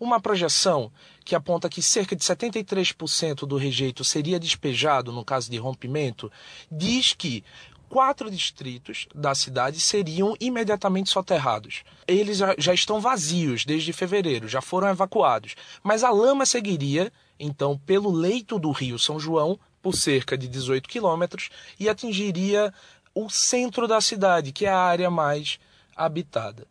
Uma 0.01 0.19
projeção 0.19 0.91
que 1.25 1.35
aponta 1.35 1.69
que 1.69 1.81
cerca 1.81 2.17
de 2.17 2.25
73% 2.25 3.47
do 3.47 3.57
rejeito 3.57 4.03
seria 4.03 4.41
despejado 4.41 5.13
no 5.13 5.25
caso 5.25 5.49
de 5.49 5.59
rompimento 5.59 6.33
diz 6.71 7.13
que 7.13 7.45
quatro 7.93 8.31
distritos 8.31 9.07
da 9.15 9.35
cidade 9.35 9.79
seriam 9.79 10.35
imediatamente 10.41 11.11
soterrados. 11.11 11.85
Eles 12.09 12.39
já, 12.57 12.73
estão 12.73 13.03
vazios 13.03 13.67
desde 13.67 13.93
fevereiro, 13.93 14.49
já 14.49 14.63
foram 14.63 14.89
evacuados. 14.89 15.55
Mas 15.83 16.03
a 16.03 16.09
lama 16.09 16.47
seguiria, 16.47 17.13
então, 17.39 17.77
pelo 17.77 18.11
leito 18.11 18.59
do 18.59 18.71
rio 18.71 18.99
São 18.99 19.21
João, 19.21 19.61
por 19.83 19.95
cerca 19.95 20.39
de 20.39 20.49
18 20.49 20.89
quilômetros, 20.89 21.51
e 21.79 21.87
atingiria 21.87 22.73
o 23.15 23.29
centro 23.29 23.87
da 23.87 24.01
cidade, 24.01 24.53
que 24.53 24.65
é 24.65 24.71
a 24.71 24.79
área 24.79 25.11
mais 25.11 25.61
habitada. 25.95 26.67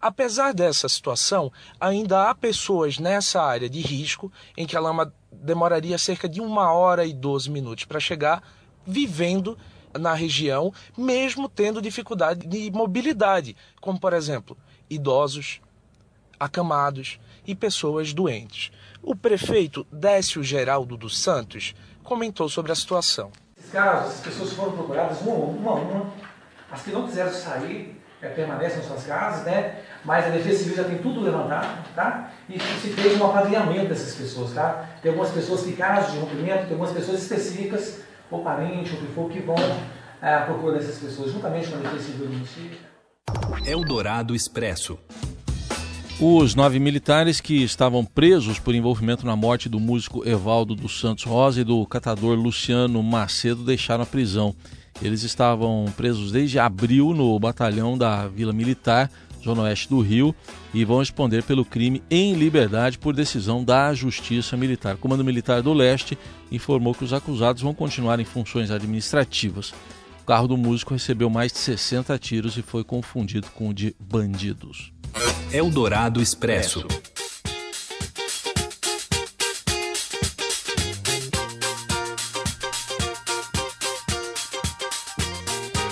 Apesar 0.00 0.54
dessa 0.54 0.88
situação, 0.88 1.52
ainda 1.80 2.30
há 2.30 2.34
pessoas 2.34 2.96
nessa 2.96 3.42
área 3.42 3.68
de 3.68 3.80
risco, 3.80 4.32
em 4.56 4.68
que 4.68 4.76
a 4.76 4.80
lama 4.80 5.12
demoraria 5.32 5.98
cerca 5.98 6.28
de 6.28 6.40
uma 6.40 6.72
hora 6.72 7.04
e 7.04 7.12
12 7.12 7.50
minutos 7.50 7.86
para 7.86 7.98
chegar, 7.98 8.40
vivendo 8.86 9.58
na 9.98 10.14
região, 10.14 10.72
mesmo 10.96 11.48
tendo 11.48 11.82
dificuldade 11.82 12.46
de 12.46 12.70
mobilidade, 12.70 13.56
como 13.80 13.98
por 13.98 14.12
exemplo, 14.12 14.56
idosos, 14.88 15.60
acamados 16.38 17.18
e 17.46 17.54
pessoas 17.54 18.12
doentes. 18.12 18.70
O 19.02 19.14
prefeito 19.14 19.86
Décio 19.90 20.42
Geraldo 20.42 20.96
dos 20.96 21.18
Santos 21.18 21.74
comentou 22.02 22.48
sobre 22.48 22.72
a 22.72 22.74
situação. 22.74 23.30
Esses 23.58 23.70
casos, 23.70 24.14
as 24.14 24.20
pessoas 24.20 24.52
foram 24.52 24.72
procuradas 24.72 25.20
uma 25.22 25.34
uma, 25.34 25.74
uma. 25.74 26.12
As 26.70 26.82
que 26.82 26.90
não 26.90 27.06
quiseram 27.06 27.32
sair 27.32 28.00
é, 28.22 28.28
permanecem 28.28 28.78
nas 28.78 28.86
suas 28.86 29.04
casas, 29.04 29.44
né? 29.44 29.82
Mas 30.04 30.26
a 30.26 30.30
Defesa 30.30 30.58
Civil 30.58 30.76
já 30.76 30.84
tem 30.84 30.98
tudo 30.98 31.20
levantado, 31.20 31.84
tá? 31.94 32.30
E 32.48 32.58
se 32.58 32.90
fez 32.92 33.20
um 33.20 33.26
apadrinhamento 33.26 33.88
dessas 33.88 34.14
pessoas, 34.14 34.52
tá? 34.52 34.88
Tem 35.02 35.10
algumas 35.10 35.32
pessoas 35.32 35.62
que, 35.62 35.72
caso 35.72 36.12
de 36.12 36.18
rompimento, 36.18 36.64
tem 36.64 36.72
algumas 36.72 36.92
pessoas 36.92 37.22
específicas 37.22 38.00
ou 38.30 38.42
parente, 38.42 38.92
ou 38.92 38.96
o 38.96 39.00
que 39.00 39.12
for, 39.12 39.30
que 39.30 39.40
vão 39.40 39.56
é, 40.22 40.34
à 40.34 40.40
procura 40.42 40.78
dessas 40.78 40.98
pessoas, 40.98 41.32
juntamente 41.32 41.68
com 41.68 41.76
a 41.76 41.80
Defesa 41.80 42.04
Civil 42.04 42.26
do 42.26 42.32
município. 42.32 42.78
Eldorado 43.64 44.34
Expresso. 44.34 44.98
Os 46.20 46.54
nove 46.54 46.78
militares 46.78 47.40
que 47.40 47.62
estavam 47.62 48.04
presos 48.04 48.58
por 48.58 48.74
envolvimento 48.74 49.24
na 49.24 49.34
morte 49.34 49.70
do 49.70 49.80
músico 49.80 50.28
Evaldo 50.28 50.74
dos 50.74 51.00
Santos 51.00 51.24
Rosa 51.24 51.62
e 51.62 51.64
do 51.64 51.86
catador 51.86 52.36
Luciano 52.36 53.02
Macedo 53.02 53.64
deixaram 53.64 54.02
a 54.02 54.06
prisão. 54.06 54.54
Eles 55.00 55.22
estavam 55.22 55.86
presos 55.96 56.30
desde 56.30 56.58
abril 56.58 57.14
no 57.14 57.38
batalhão 57.38 57.96
da 57.96 58.28
Vila 58.28 58.52
Militar, 58.52 59.10
zona 59.42 59.62
oeste 59.62 59.88
do 59.88 60.00
Rio, 60.00 60.34
e 60.72 60.84
vão 60.84 60.98
responder 60.98 61.42
pelo 61.42 61.64
crime 61.64 62.02
em 62.10 62.34
liberdade 62.34 62.98
por 62.98 63.14
decisão 63.14 63.64
da 63.64 63.92
Justiça 63.94 64.56
Militar. 64.56 64.94
O 64.94 64.98
Comando 64.98 65.24
Militar 65.24 65.62
do 65.62 65.72
Leste 65.72 66.18
informou 66.50 66.94
que 66.94 67.04
os 67.04 67.12
acusados 67.12 67.62
vão 67.62 67.74
continuar 67.74 68.20
em 68.20 68.24
funções 68.24 68.70
administrativas. 68.70 69.72
O 70.22 70.24
carro 70.26 70.48
do 70.48 70.56
músico 70.56 70.94
recebeu 70.94 71.28
mais 71.30 71.52
de 71.52 71.58
60 71.58 72.18
tiros 72.18 72.56
e 72.56 72.62
foi 72.62 72.84
confundido 72.84 73.48
com 73.54 73.70
o 73.70 73.74
de 73.74 73.94
bandidos. 73.98 74.92
Eldorado 75.52 76.22
Expresso. 76.22 76.86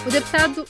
O 0.06 0.10
deputado, 0.10 0.64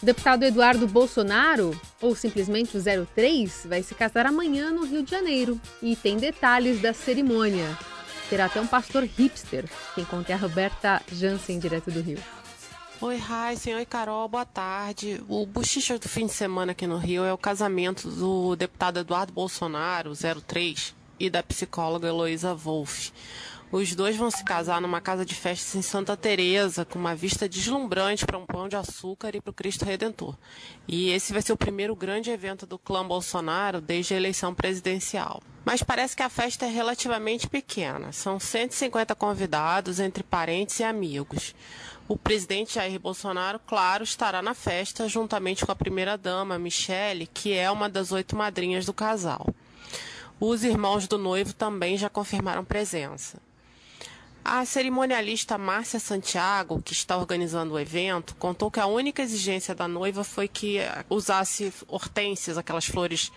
o 0.00 0.06
deputado 0.06 0.44
Eduardo 0.44 0.86
Bolsonaro, 0.86 1.78
ou 2.00 2.14
simplesmente 2.14 2.76
o 2.76 2.82
03, 3.14 3.66
vai 3.66 3.82
se 3.82 3.94
casar 3.94 4.26
amanhã 4.26 4.70
no 4.70 4.84
Rio 4.84 5.02
de 5.02 5.10
Janeiro. 5.10 5.60
E 5.82 5.96
tem 5.96 6.16
detalhes 6.16 6.80
da 6.80 6.92
cerimônia. 6.92 7.76
Terá 8.30 8.44
até 8.44 8.60
um 8.60 8.66
pastor 8.66 9.04
hipster. 9.04 9.64
Quem 9.94 10.04
conta 10.04 10.32
é 10.32 10.34
a 10.34 10.38
Roberta 10.38 11.02
Jansen, 11.10 11.58
direto 11.58 11.90
do 11.90 12.00
Rio. 12.00 12.18
Oi, 13.00 13.16
Raíssen. 13.16 13.74
Oi, 13.74 13.86
Carol. 13.86 14.28
Boa 14.28 14.44
tarde. 14.44 15.22
O 15.28 15.46
bochicha 15.46 15.98
do 15.98 16.08
fim 16.08 16.26
de 16.26 16.32
semana 16.32 16.72
aqui 16.72 16.86
no 16.86 16.98
Rio 16.98 17.24
é 17.24 17.32
o 17.32 17.38
casamento 17.38 18.08
do 18.08 18.54
deputado 18.54 19.00
Eduardo 19.00 19.32
Bolsonaro, 19.32 20.12
03, 20.14 20.94
e 21.18 21.30
da 21.30 21.42
psicóloga 21.42 22.08
Heloísa 22.08 22.54
Wolff. 22.54 23.12
Os 23.70 23.94
dois 23.94 24.16
vão 24.16 24.30
se 24.30 24.42
casar 24.42 24.80
numa 24.80 24.98
casa 24.98 25.26
de 25.26 25.34
festas 25.34 25.74
em 25.74 25.82
Santa 25.82 26.16
Teresa, 26.16 26.86
com 26.86 26.98
uma 26.98 27.14
vista 27.14 27.46
deslumbrante 27.46 28.24
para 28.24 28.38
um 28.38 28.46
pão 28.46 28.66
de 28.66 28.76
açúcar 28.76 29.36
e 29.36 29.42
para 29.42 29.50
o 29.50 29.54
Cristo 29.54 29.84
Redentor. 29.84 30.34
E 30.86 31.10
esse 31.10 31.34
vai 31.34 31.42
ser 31.42 31.52
o 31.52 31.56
primeiro 31.56 31.94
grande 31.94 32.30
evento 32.30 32.64
do 32.64 32.78
clã 32.78 33.06
Bolsonaro 33.06 33.82
desde 33.82 34.14
a 34.14 34.16
eleição 34.16 34.54
presidencial. 34.54 35.42
Mas 35.66 35.82
parece 35.82 36.16
que 36.16 36.22
a 36.22 36.30
festa 36.30 36.64
é 36.64 36.70
relativamente 36.70 37.46
pequena. 37.46 38.10
São 38.10 38.40
150 38.40 39.14
convidados 39.14 40.00
entre 40.00 40.22
parentes 40.22 40.80
e 40.80 40.84
amigos. 40.84 41.54
O 42.08 42.16
presidente 42.16 42.76
Jair 42.76 42.98
Bolsonaro, 42.98 43.60
claro, 43.66 44.02
estará 44.02 44.40
na 44.40 44.54
festa 44.54 45.06
juntamente 45.06 45.66
com 45.66 45.70
a 45.70 45.76
primeira-dama, 45.76 46.58
Michele, 46.58 47.26
que 47.26 47.52
é 47.52 47.70
uma 47.70 47.86
das 47.90 48.12
oito 48.12 48.34
madrinhas 48.34 48.86
do 48.86 48.94
casal. 48.94 49.46
Os 50.40 50.64
irmãos 50.64 51.06
do 51.06 51.18
noivo 51.18 51.52
também 51.52 51.98
já 51.98 52.08
confirmaram 52.08 52.64
presença. 52.64 53.46
A 54.50 54.64
cerimonialista 54.64 55.58
Márcia 55.58 56.00
Santiago, 56.00 56.80
que 56.80 56.94
está 56.94 57.18
organizando 57.18 57.74
o 57.74 57.78
evento, 57.78 58.34
contou 58.36 58.70
que 58.70 58.80
a 58.80 58.86
única 58.86 59.20
exigência 59.20 59.74
da 59.74 59.86
noiva 59.86 60.24
foi 60.24 60.48
que 60.48 60.78
usasse 61.10 61.70
hortênsias, 61.86 62.56
aquelas 62.56 62.86
flores 62.86 63.30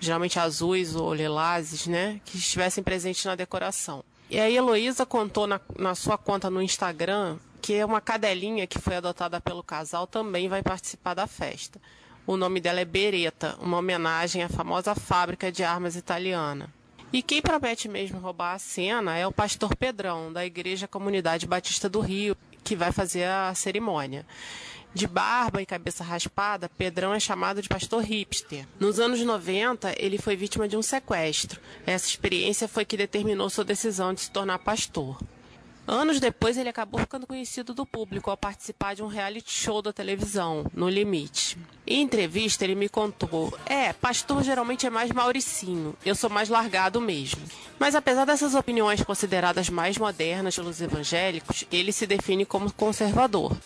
geralmente 0.00 0.40
azuis 0.40 0.96
ou 0.96 1.14
lilazes, 1.14 1.86
né, 1.86 2.20
que 2.24 2.36
estivessem 2.36 2.82
presentes 2.82 3.24
na 3.24 3.36
decoração. 3.36 4.02
E 4.28 4.40
a 4.40 4.50
Heloísa 4.50 5.06
contou 5.06 5.46
na, 5.46 5.60
na 5.78 5.94
sua 5.94 6.18
conta 6.18 6.50
no 6.50 6.60
Instagram 6.60 7.38
que 7.62 7.84
uma 7.84 8.00
cadelinha 8.00 8.66
que 8.66 8.80
foi 8.80 8.96
adotada 8.96 9.40
pelo 9.40 9.62
casal 9.62 10.04
também 10.04 10.48
vai 10.48 10.64
participar 10.64 11.14
da 11.14 11.28
festa. 11.28 11.80
O 12.26 12.36
nome 12.36 12.60
dela 12.60 12.80
é 12.80 12.84
Beretta, 12.84 13.56
uma 13.60 13.78
homenagem 13.78 14.42
à 14.42 14.48
famosa 14.48 14.96
fábrica 14.96 15.52
de 15.52 15.62
armas 15.62 15.94
italiana. 15.94 16.74
E 17.16 17.22
quem 17.22 17.40
promete 17.40 17.88
mesmo 17.88 18.18
roubar 18.18 18.52
a 18.52 18.58
cena 18.58 19.16
é 19.16 19.26
o 19.26 19.32
pastor 19.32 19.74
Pedrão, 19.74 20.30
da 20.30 20.44
Igreja 20.44 20.86
Comunidade 20.86 21.46
Batista 21.46 21.88
do 21.88 21.98
Rio, 21.98 22.36
que 22.62 22.76
vai 22.76 22.92
fazer 22.92 23.24
a 23.24 23.54
cerimônia. 23.54 24.26
De 24.92 25.06
barba 25.06 25.62
e 25.62 25.64
cabeça 25.64 26.04
raspada, 26.04 26.68
Pedrão 26.68 27.14
é 27.14 27.18
chamado 27.18 27.62
de 27.62 27.70
pastor 27.70 28.02
hipster. 28.04 28.66
Nos 28.78 29.00
anos 29.00 29.18
90, 29.18 29.94
ele 29.96 30.18
foi 30.18 30.36
vítima 30.36 30.68
de 30.68 30.76
um 30.76 30.82
sequestro. 30.82 31.58
Essa 31.86 32.06
experiência 32.06 32.68
foi 32.68 32.84
que 32.84 32.98
determinou 32.98 33.48
sua 33.48 33.64
decisão 33.64 34.12
de 34.12 34.20
se 34.20 34.30
tornar 34.30 34.58
pastor. 34.58 35.18
Anos 35.86 36.18
depois, 36.18 36.58
ele 36.58 36.68
acabou 36.68 37.00
ficando 37.00 37.26
conhecido 37.26 37.72
do 37.72 37.86
público 37.86 38.28
ao 38.28 38.36
participar 38.36 38.94
de 38.94 39.02
um 39.02 39.06
reality 39.06 39.52
show 39.52 39.80
da 39.80 39.92
televisão, 39.92 40.66
No 40.74 40.88
Limite. 40.88 41.56
Em 41.86 42.02
entrevista, 42.02 42.64
ele 42.64 42.74
me 42.74 42.88
contou: 42.88 43.56
É, 43.64 43.92
pastor 43.92 44.42
geralmente 44.42 44.84
é 44.84 44.90
mais 44.90 45.12
mauricinho, 45.12 45.96
eu 46.04 46.16
sou 46.16 46.28
mais 46.28 46.48
largado 46.48 47.00
mesmo. 47.00 47.40
Mas 47.78 47.94
apesar 47.94 48.24
dessas 48.24 48.54
opiniões 48.54 49.02
consideradas 49.02 49.70
mais 49.70 49.96
modernas 49.96 50.56
pelos 50.56 50.80
evangélicos, 50.80 51.64
ele 51.70 51.92
se 51.92 52.06
define 52.06 52.44
como 52.44 52.72
conservador. 52.72 53.56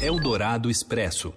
Eldorado 0.00 0.70
Expresso. 0.70 1.34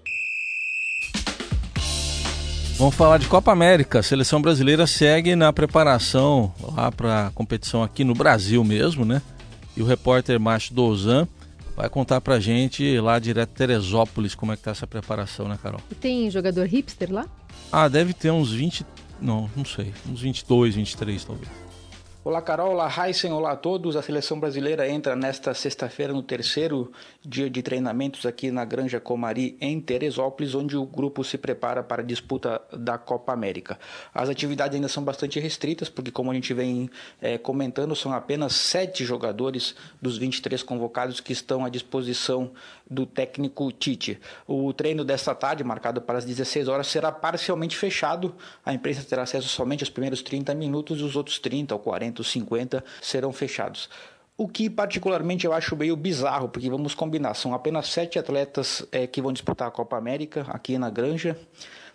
Vamos 2.84 2.98
falar 2.98 3.18
de 3.18 3.30
Copa 3.30 3.50
América. 3.50 4.00
A 4.00 4.04
seleção 4.04 4.42
brasileira 4.42 4.86
segue 4.86 5.38
na 5.38 5.54
preparação 5.54 6.54
lá 6.75 6.92
para 6.92 7.28
a 7.28 7.32
competição 7.32 7.82
aqui 7.82 8.04
no 8.04 8.13
Brasil 8.13 8.62
mesmo, 8.62 9.06
né? 9.06 9.22
E 9.78 9.82
o 9.82 9.86
repórter 9.86 10.38
Márcio 10.38 10.75
Dozan 10.75 11.25
vai 11.78 11.88
contar 11.88 12.20
pra 12.20 12.42
gente 12.42 13.00
lá 13.00 13.18
direto 13.20 13.52
de 13.52 13.56
Teresópolis 13.56 14.36
como 14.36 14.52
é 14.52 14.58
que 14.58 14.63
tá 14.63 14.72
essa 14.72 14.86
preparação, 14.86 15.48
né, 15.48 15.58
Carol? 15.63 15.80
E 15.90 15.96
tem 15.96 16.30
jogador 16.30 16.68
hipster 16.68 17.10
lá? 17.10 17.25
Ah, 17.72 17.88
deve 17.88 18.13
ter 18.13 18.32
uns 18.32 18.52
20, 18.52 18.86
não, 19.22 19.50
não 19.56 19.63
sei, 19.63 19.94
uns 20.06 20.20
22, 20.20 20.75
23 20.75 21.24
talvez. 21.24 21.62
Olá 22.25 22.42
Carol, 22.42 22.72
olá 22.72 22.89
Heisen, 22.89 23.34
olá 23.34 23.51
a 23.51 23.56
todos. 23.58 23.98
A 23.98 24.01
seleção 24.01 24.39
brasileira 24.39 24.88
entra 24.88 25.13
nesta 25.13 25.53
sexta-feira 25.53 26.13
no 26.13 26.24
terceiro 26.24 26.89
dia 27.22 27.50
de 27.50 27.62
treinamentos 27.62 28.25
aqui 28.25 28.50
na 28.50 28.63
Granja 28.63 28.98
Comari, 28.98 29.58
em 29.60 29.82
Teresópolis, 29.82 30.56
onde 30.56 30.77
o 30.77 30.86
grupo 30.86 31.22
se 31.22 31.38
prepara 31.38 31.84
para 31.84 32.01
a 32.01 32.06
disputa 32.06 32.62
da 32.72 32.98
Copa 32.98 33.34
América. 33.34 33.77
As 34.13 34.30
atividades 34.30 34.74
ainda 34.74 34.88
são 34.88 35.03
bastante 35.03 35.38
restritas, 35.38 35.89
porque, 35.89 36.12
como 36.12 36.32
a 36.32 36.34
gente 36.34 36.53
vem 36.53 36.89
é, 37.22 37.38
comentando, 37.38 37.94
são 37.94 38.13
apenas 38.13 38.53
sete 38.53 39.03
jogadores 39.03 39.75
dos 40.01 40.18
23 40.18 40.63
convocados 40.63 41.20
que 41.20 41.34
estão 41.34 41.65
à 41.65 41.70
disposição 41.70 42.53
do 42.89 43.06
técnico 43.06 43.70
Tite. 43.74 44.18
O 44.48 44.72
treino 44.72 45.03
desta 45.03 45.36
tarde, 45.36 45.62
marcado 45.62 46.00
para 46.00 46.20
as 46.20 46.24
16 46.24 46.70
horas, 46.70 46.88
será 46.88 47.12
parcialmente 47.12 47.75
fechado. 47.75 48.34
A 48.65 48.74
imprensa 48.74 49.03
terá 49.03 49.24
acesso 49.24 49.50
somente 49.50 49.84
aos 49.84 49.89
primeiros 49.89 50.22
30 50.22 50.56
minutos 50.56 51.01
e 51.01 51.03
os 51.03 51.18
outros 51.18 51.38
30 51.38 51.74
ou 51.74 51.82
40 51.82 52.12
ou 52.20 52.25
50 52.25 52.84
serão 53.01 53.32
fechados. 53.32 53.89
O 54.36 54.48
que 54.48 54.70
particularmente 54.70 55.46
eu 55.46 55.53
acho 55.53 55.75
meio 55.75 55.96
bizarro, 55.96 56.50
porque 56.50 56.70
vamos 56.70 56.96
combinar, 56.96 57.36
são 57.36 57.53
apenas 57.53 57.88
sete 57.88 58.17
atletas 58.17 58.86
é, 58.91 59.05
que 59.05 59.22
vão 59.22 59.32
disputar 59.32 59.67
a 59.67 59.72
Copa 59.72 59.96
América 59.96 60.46
aqui 60.50 60.77
na 60.77 60.89
Granja 60.89 61.38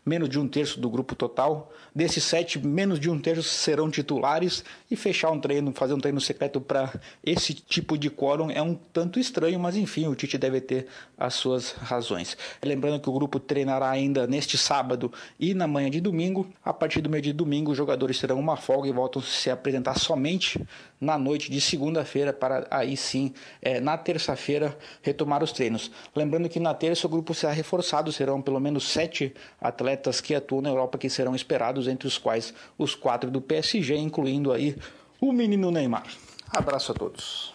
menos 0.09 0.29
de 0.29 0.39
um 0.39 0.49
terço 0.49 0.81
do 0.81 0.89
grupo 0.89 1.15
total. 1.15 1.73
Desses 1.95 2.25
sete, 2.25 2.59
menos 2.59 2.99
de 2.99 3.11
um 3.11 3.19
terço 3.19 3.43
serão 3.43 3.91
titulares 3.91 4.65
e 4.91 4.97
fechar 4.97 5.31
um 5.31 5.39
treino, 5.39 5.73
fazer 5.73 5.95
um 5.95 6.01
treino 6.01 6.21
secreto 6.21 6.61
para 6.61 6.93
esse 7.25 7.55
tipo 7.55 7.99
de 7.99 8.09
quórum 8.09 8.51
é 8.51 8.63
um 8.63 8.75
tanto 8.75 9.21
estranho, 9.21 9.59
mas 9.59 9.77
enfim, 9.77 10.07
o 10.07 10.15
Tite 10.15 10.39
deve 10.39 10.61
ter 10.61 10.87
as 11.17 11.35
suas 11.35 11.73
razões. 11.73 12.37
Lembrando 12.63 13.01
que 13.01 13.09
o 13.09 13.13
grupo 13.13 13.39
treinará 13.39 13.91
ainda 13.91 14.27
neste 14.27 14.57
sábado 14.57 15.13
e 15.39 15.55
na 15.55 15.67
manhã 15.67 15.91
de 15.91 16.01
domingo. 16.01 16.47
A 16.65 16.73
partir 16.73 17.01
do 17.01 17.11
meio 17.11 17.23
de 17.23 17.33
domingo, 17.33 17.71
os 17.71 17.77
jogadores 17.77 18.19
terão 18.19 18.39
uma 18.39 18.57
folga 18.57 18.89
e 18.89 18.93
voltam 18.93 19.21
a 19.21 19.25
se 19.25 19.51
apresentar 19.51 19.99
somente 19.99 20.61
na 21.01 21.17
noite 21.19 21.51
de 21.51 21.61
segunda-feira 21.61 22.33
para 22.33 22.67
aí 22.71 22.97
sim, 22.97 23.33
é, 23.63 23.81
na 23.81 23.97
terça-feira, 23.97 24.77
retomar 25.03 25.43
os 25.43 25.53
treinos. 25.53 25.91
Lembrando 26.15 26.49
que 26.49 26.59
na 26.59 26.75
terça 26.75 27.07
o 27.07 27.11
grupo 27.11 27.35
será 27.35 27.53
reforçado, 27.53 28.13
serão 28.13 28.43
pelo 28.43 28.61
menos 28.61 28.89
sete 28.89 29.35
atletas 29.61 30.21
que 30.21 30.35
atuam 30.35 30.63
na 30.63 30.69
Europa 30.69 30.99
que 30.99 31.09
serão 31.09 31.35
esperados, 31.35 31.89
entre 31.89 32.07
os 32.07 32.19
quais 32.19 32.53
os 32.77 32.95
quatro 32.95 33.31
do 33.31 33.41
PSG, 33.41 33.97
incluindo 33.97 34.53
aí 34.53 34.77
o 35.21 35.33
menino 35.33 35.71
Neymar. 35.71 36.07
Abraço 36.51 36.93
a 36.93 36.95
todos. 36.95 37.53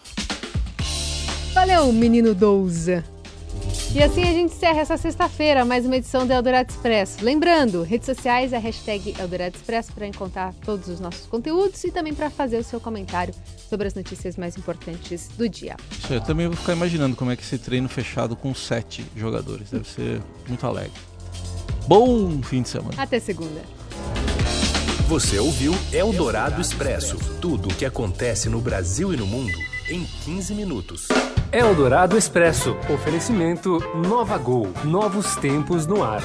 Valeu, 1.54 1.92
menino 1.92 2.34
Douza. 2.34 3.04
E 3.94 4.02
assim 4.02 4.24
a 4.24 4.32
gente 4.32 4.56
encerra 4.56 4.82
essa 4.82 4.98
sexta-feira 4.98 5.64
mais 5.64 5.86
uma 5.86 5.96
edição 5.96 6.26
do 6.26 6.34
Eldorado 6.34 6.72
Expresso. 6.72 7.24
Lembrando, 7.24 7.84
redes 7.84 8.08
sociais, 8.08 8.52
a 8.52 8.58
hashtag 8.58 9.14
Eldorado 9.20 9.56
Expresso 9.56 9.94
para 9.94 10.08
encontrar 10.08 10.52
todos 10.66 10.88
os 10.88 11.00
nossos 11.00 11.28
conteúdos 11.28 11.84
e 11.84 11.92
também 11.92 12.14
para 12.14 12.30
fazer 12.32 12.58
o 12.58 12.64
seu 12.64 12.80
comentário 12.80 13.34
sobre 13.70 13.88
as 13.88 13.94
notícias 13.94 14.36
mais 14.36 14.58
importantes 14.58 15.28
do 15.38 15.48
dia. 15.48 15.76
Isso, 15.92 16.12
eu 16.12 16.22
também 16.22 16.48
vou 16.48 16.58
ficar 16.58 16.74
imaginando 16.74 17.16
como 17.16 17.30
é 17.30 17.36
que 17.36 17.44
esse 17.44 17.60
treino 17.60 17.88
fechado 17.88 18.36
com 18.36 18.54
sete 18.56 19.06
jogadores. 19.16 19.70
Deve 19.70 19.88
ser 19.88 20.22
muito 20.48 20.66
alegre. 20.66 20.94
Bom 21.88 22.42
fim 22.42 22.64
de 22.64 22.70
semana. 22.70 22.96
Até 22.98 23.20
segunda. 23.20 23.62
Você 25.08 25.38
ouviu 25.38 25.74
Eldorado 25.92 26.60
Expresso 26.60 27.18
tudo 27.40 27.70
o 27.70 27.76
que 27.76 27.86
acontece 27.86 28.50
no 28.50 28.60
Brasil 28.60 29.14
e 29.14 29.18
no 29.18 29.28
mundo 29.28 29.73
em 29.94 30.04
15 30.26 30.56
minutos. 30.56 31.08
Eldorado 31.52 32.18
Expresso. 32.18 32.76
Oferecimento 32.92 33.80
Nova 33.96 34.38
Gol. 34.40 34.68
Novos 34.84 35.36
tempos 35.36 35.86
no 35.86 36.04
ar. 36.04 36.24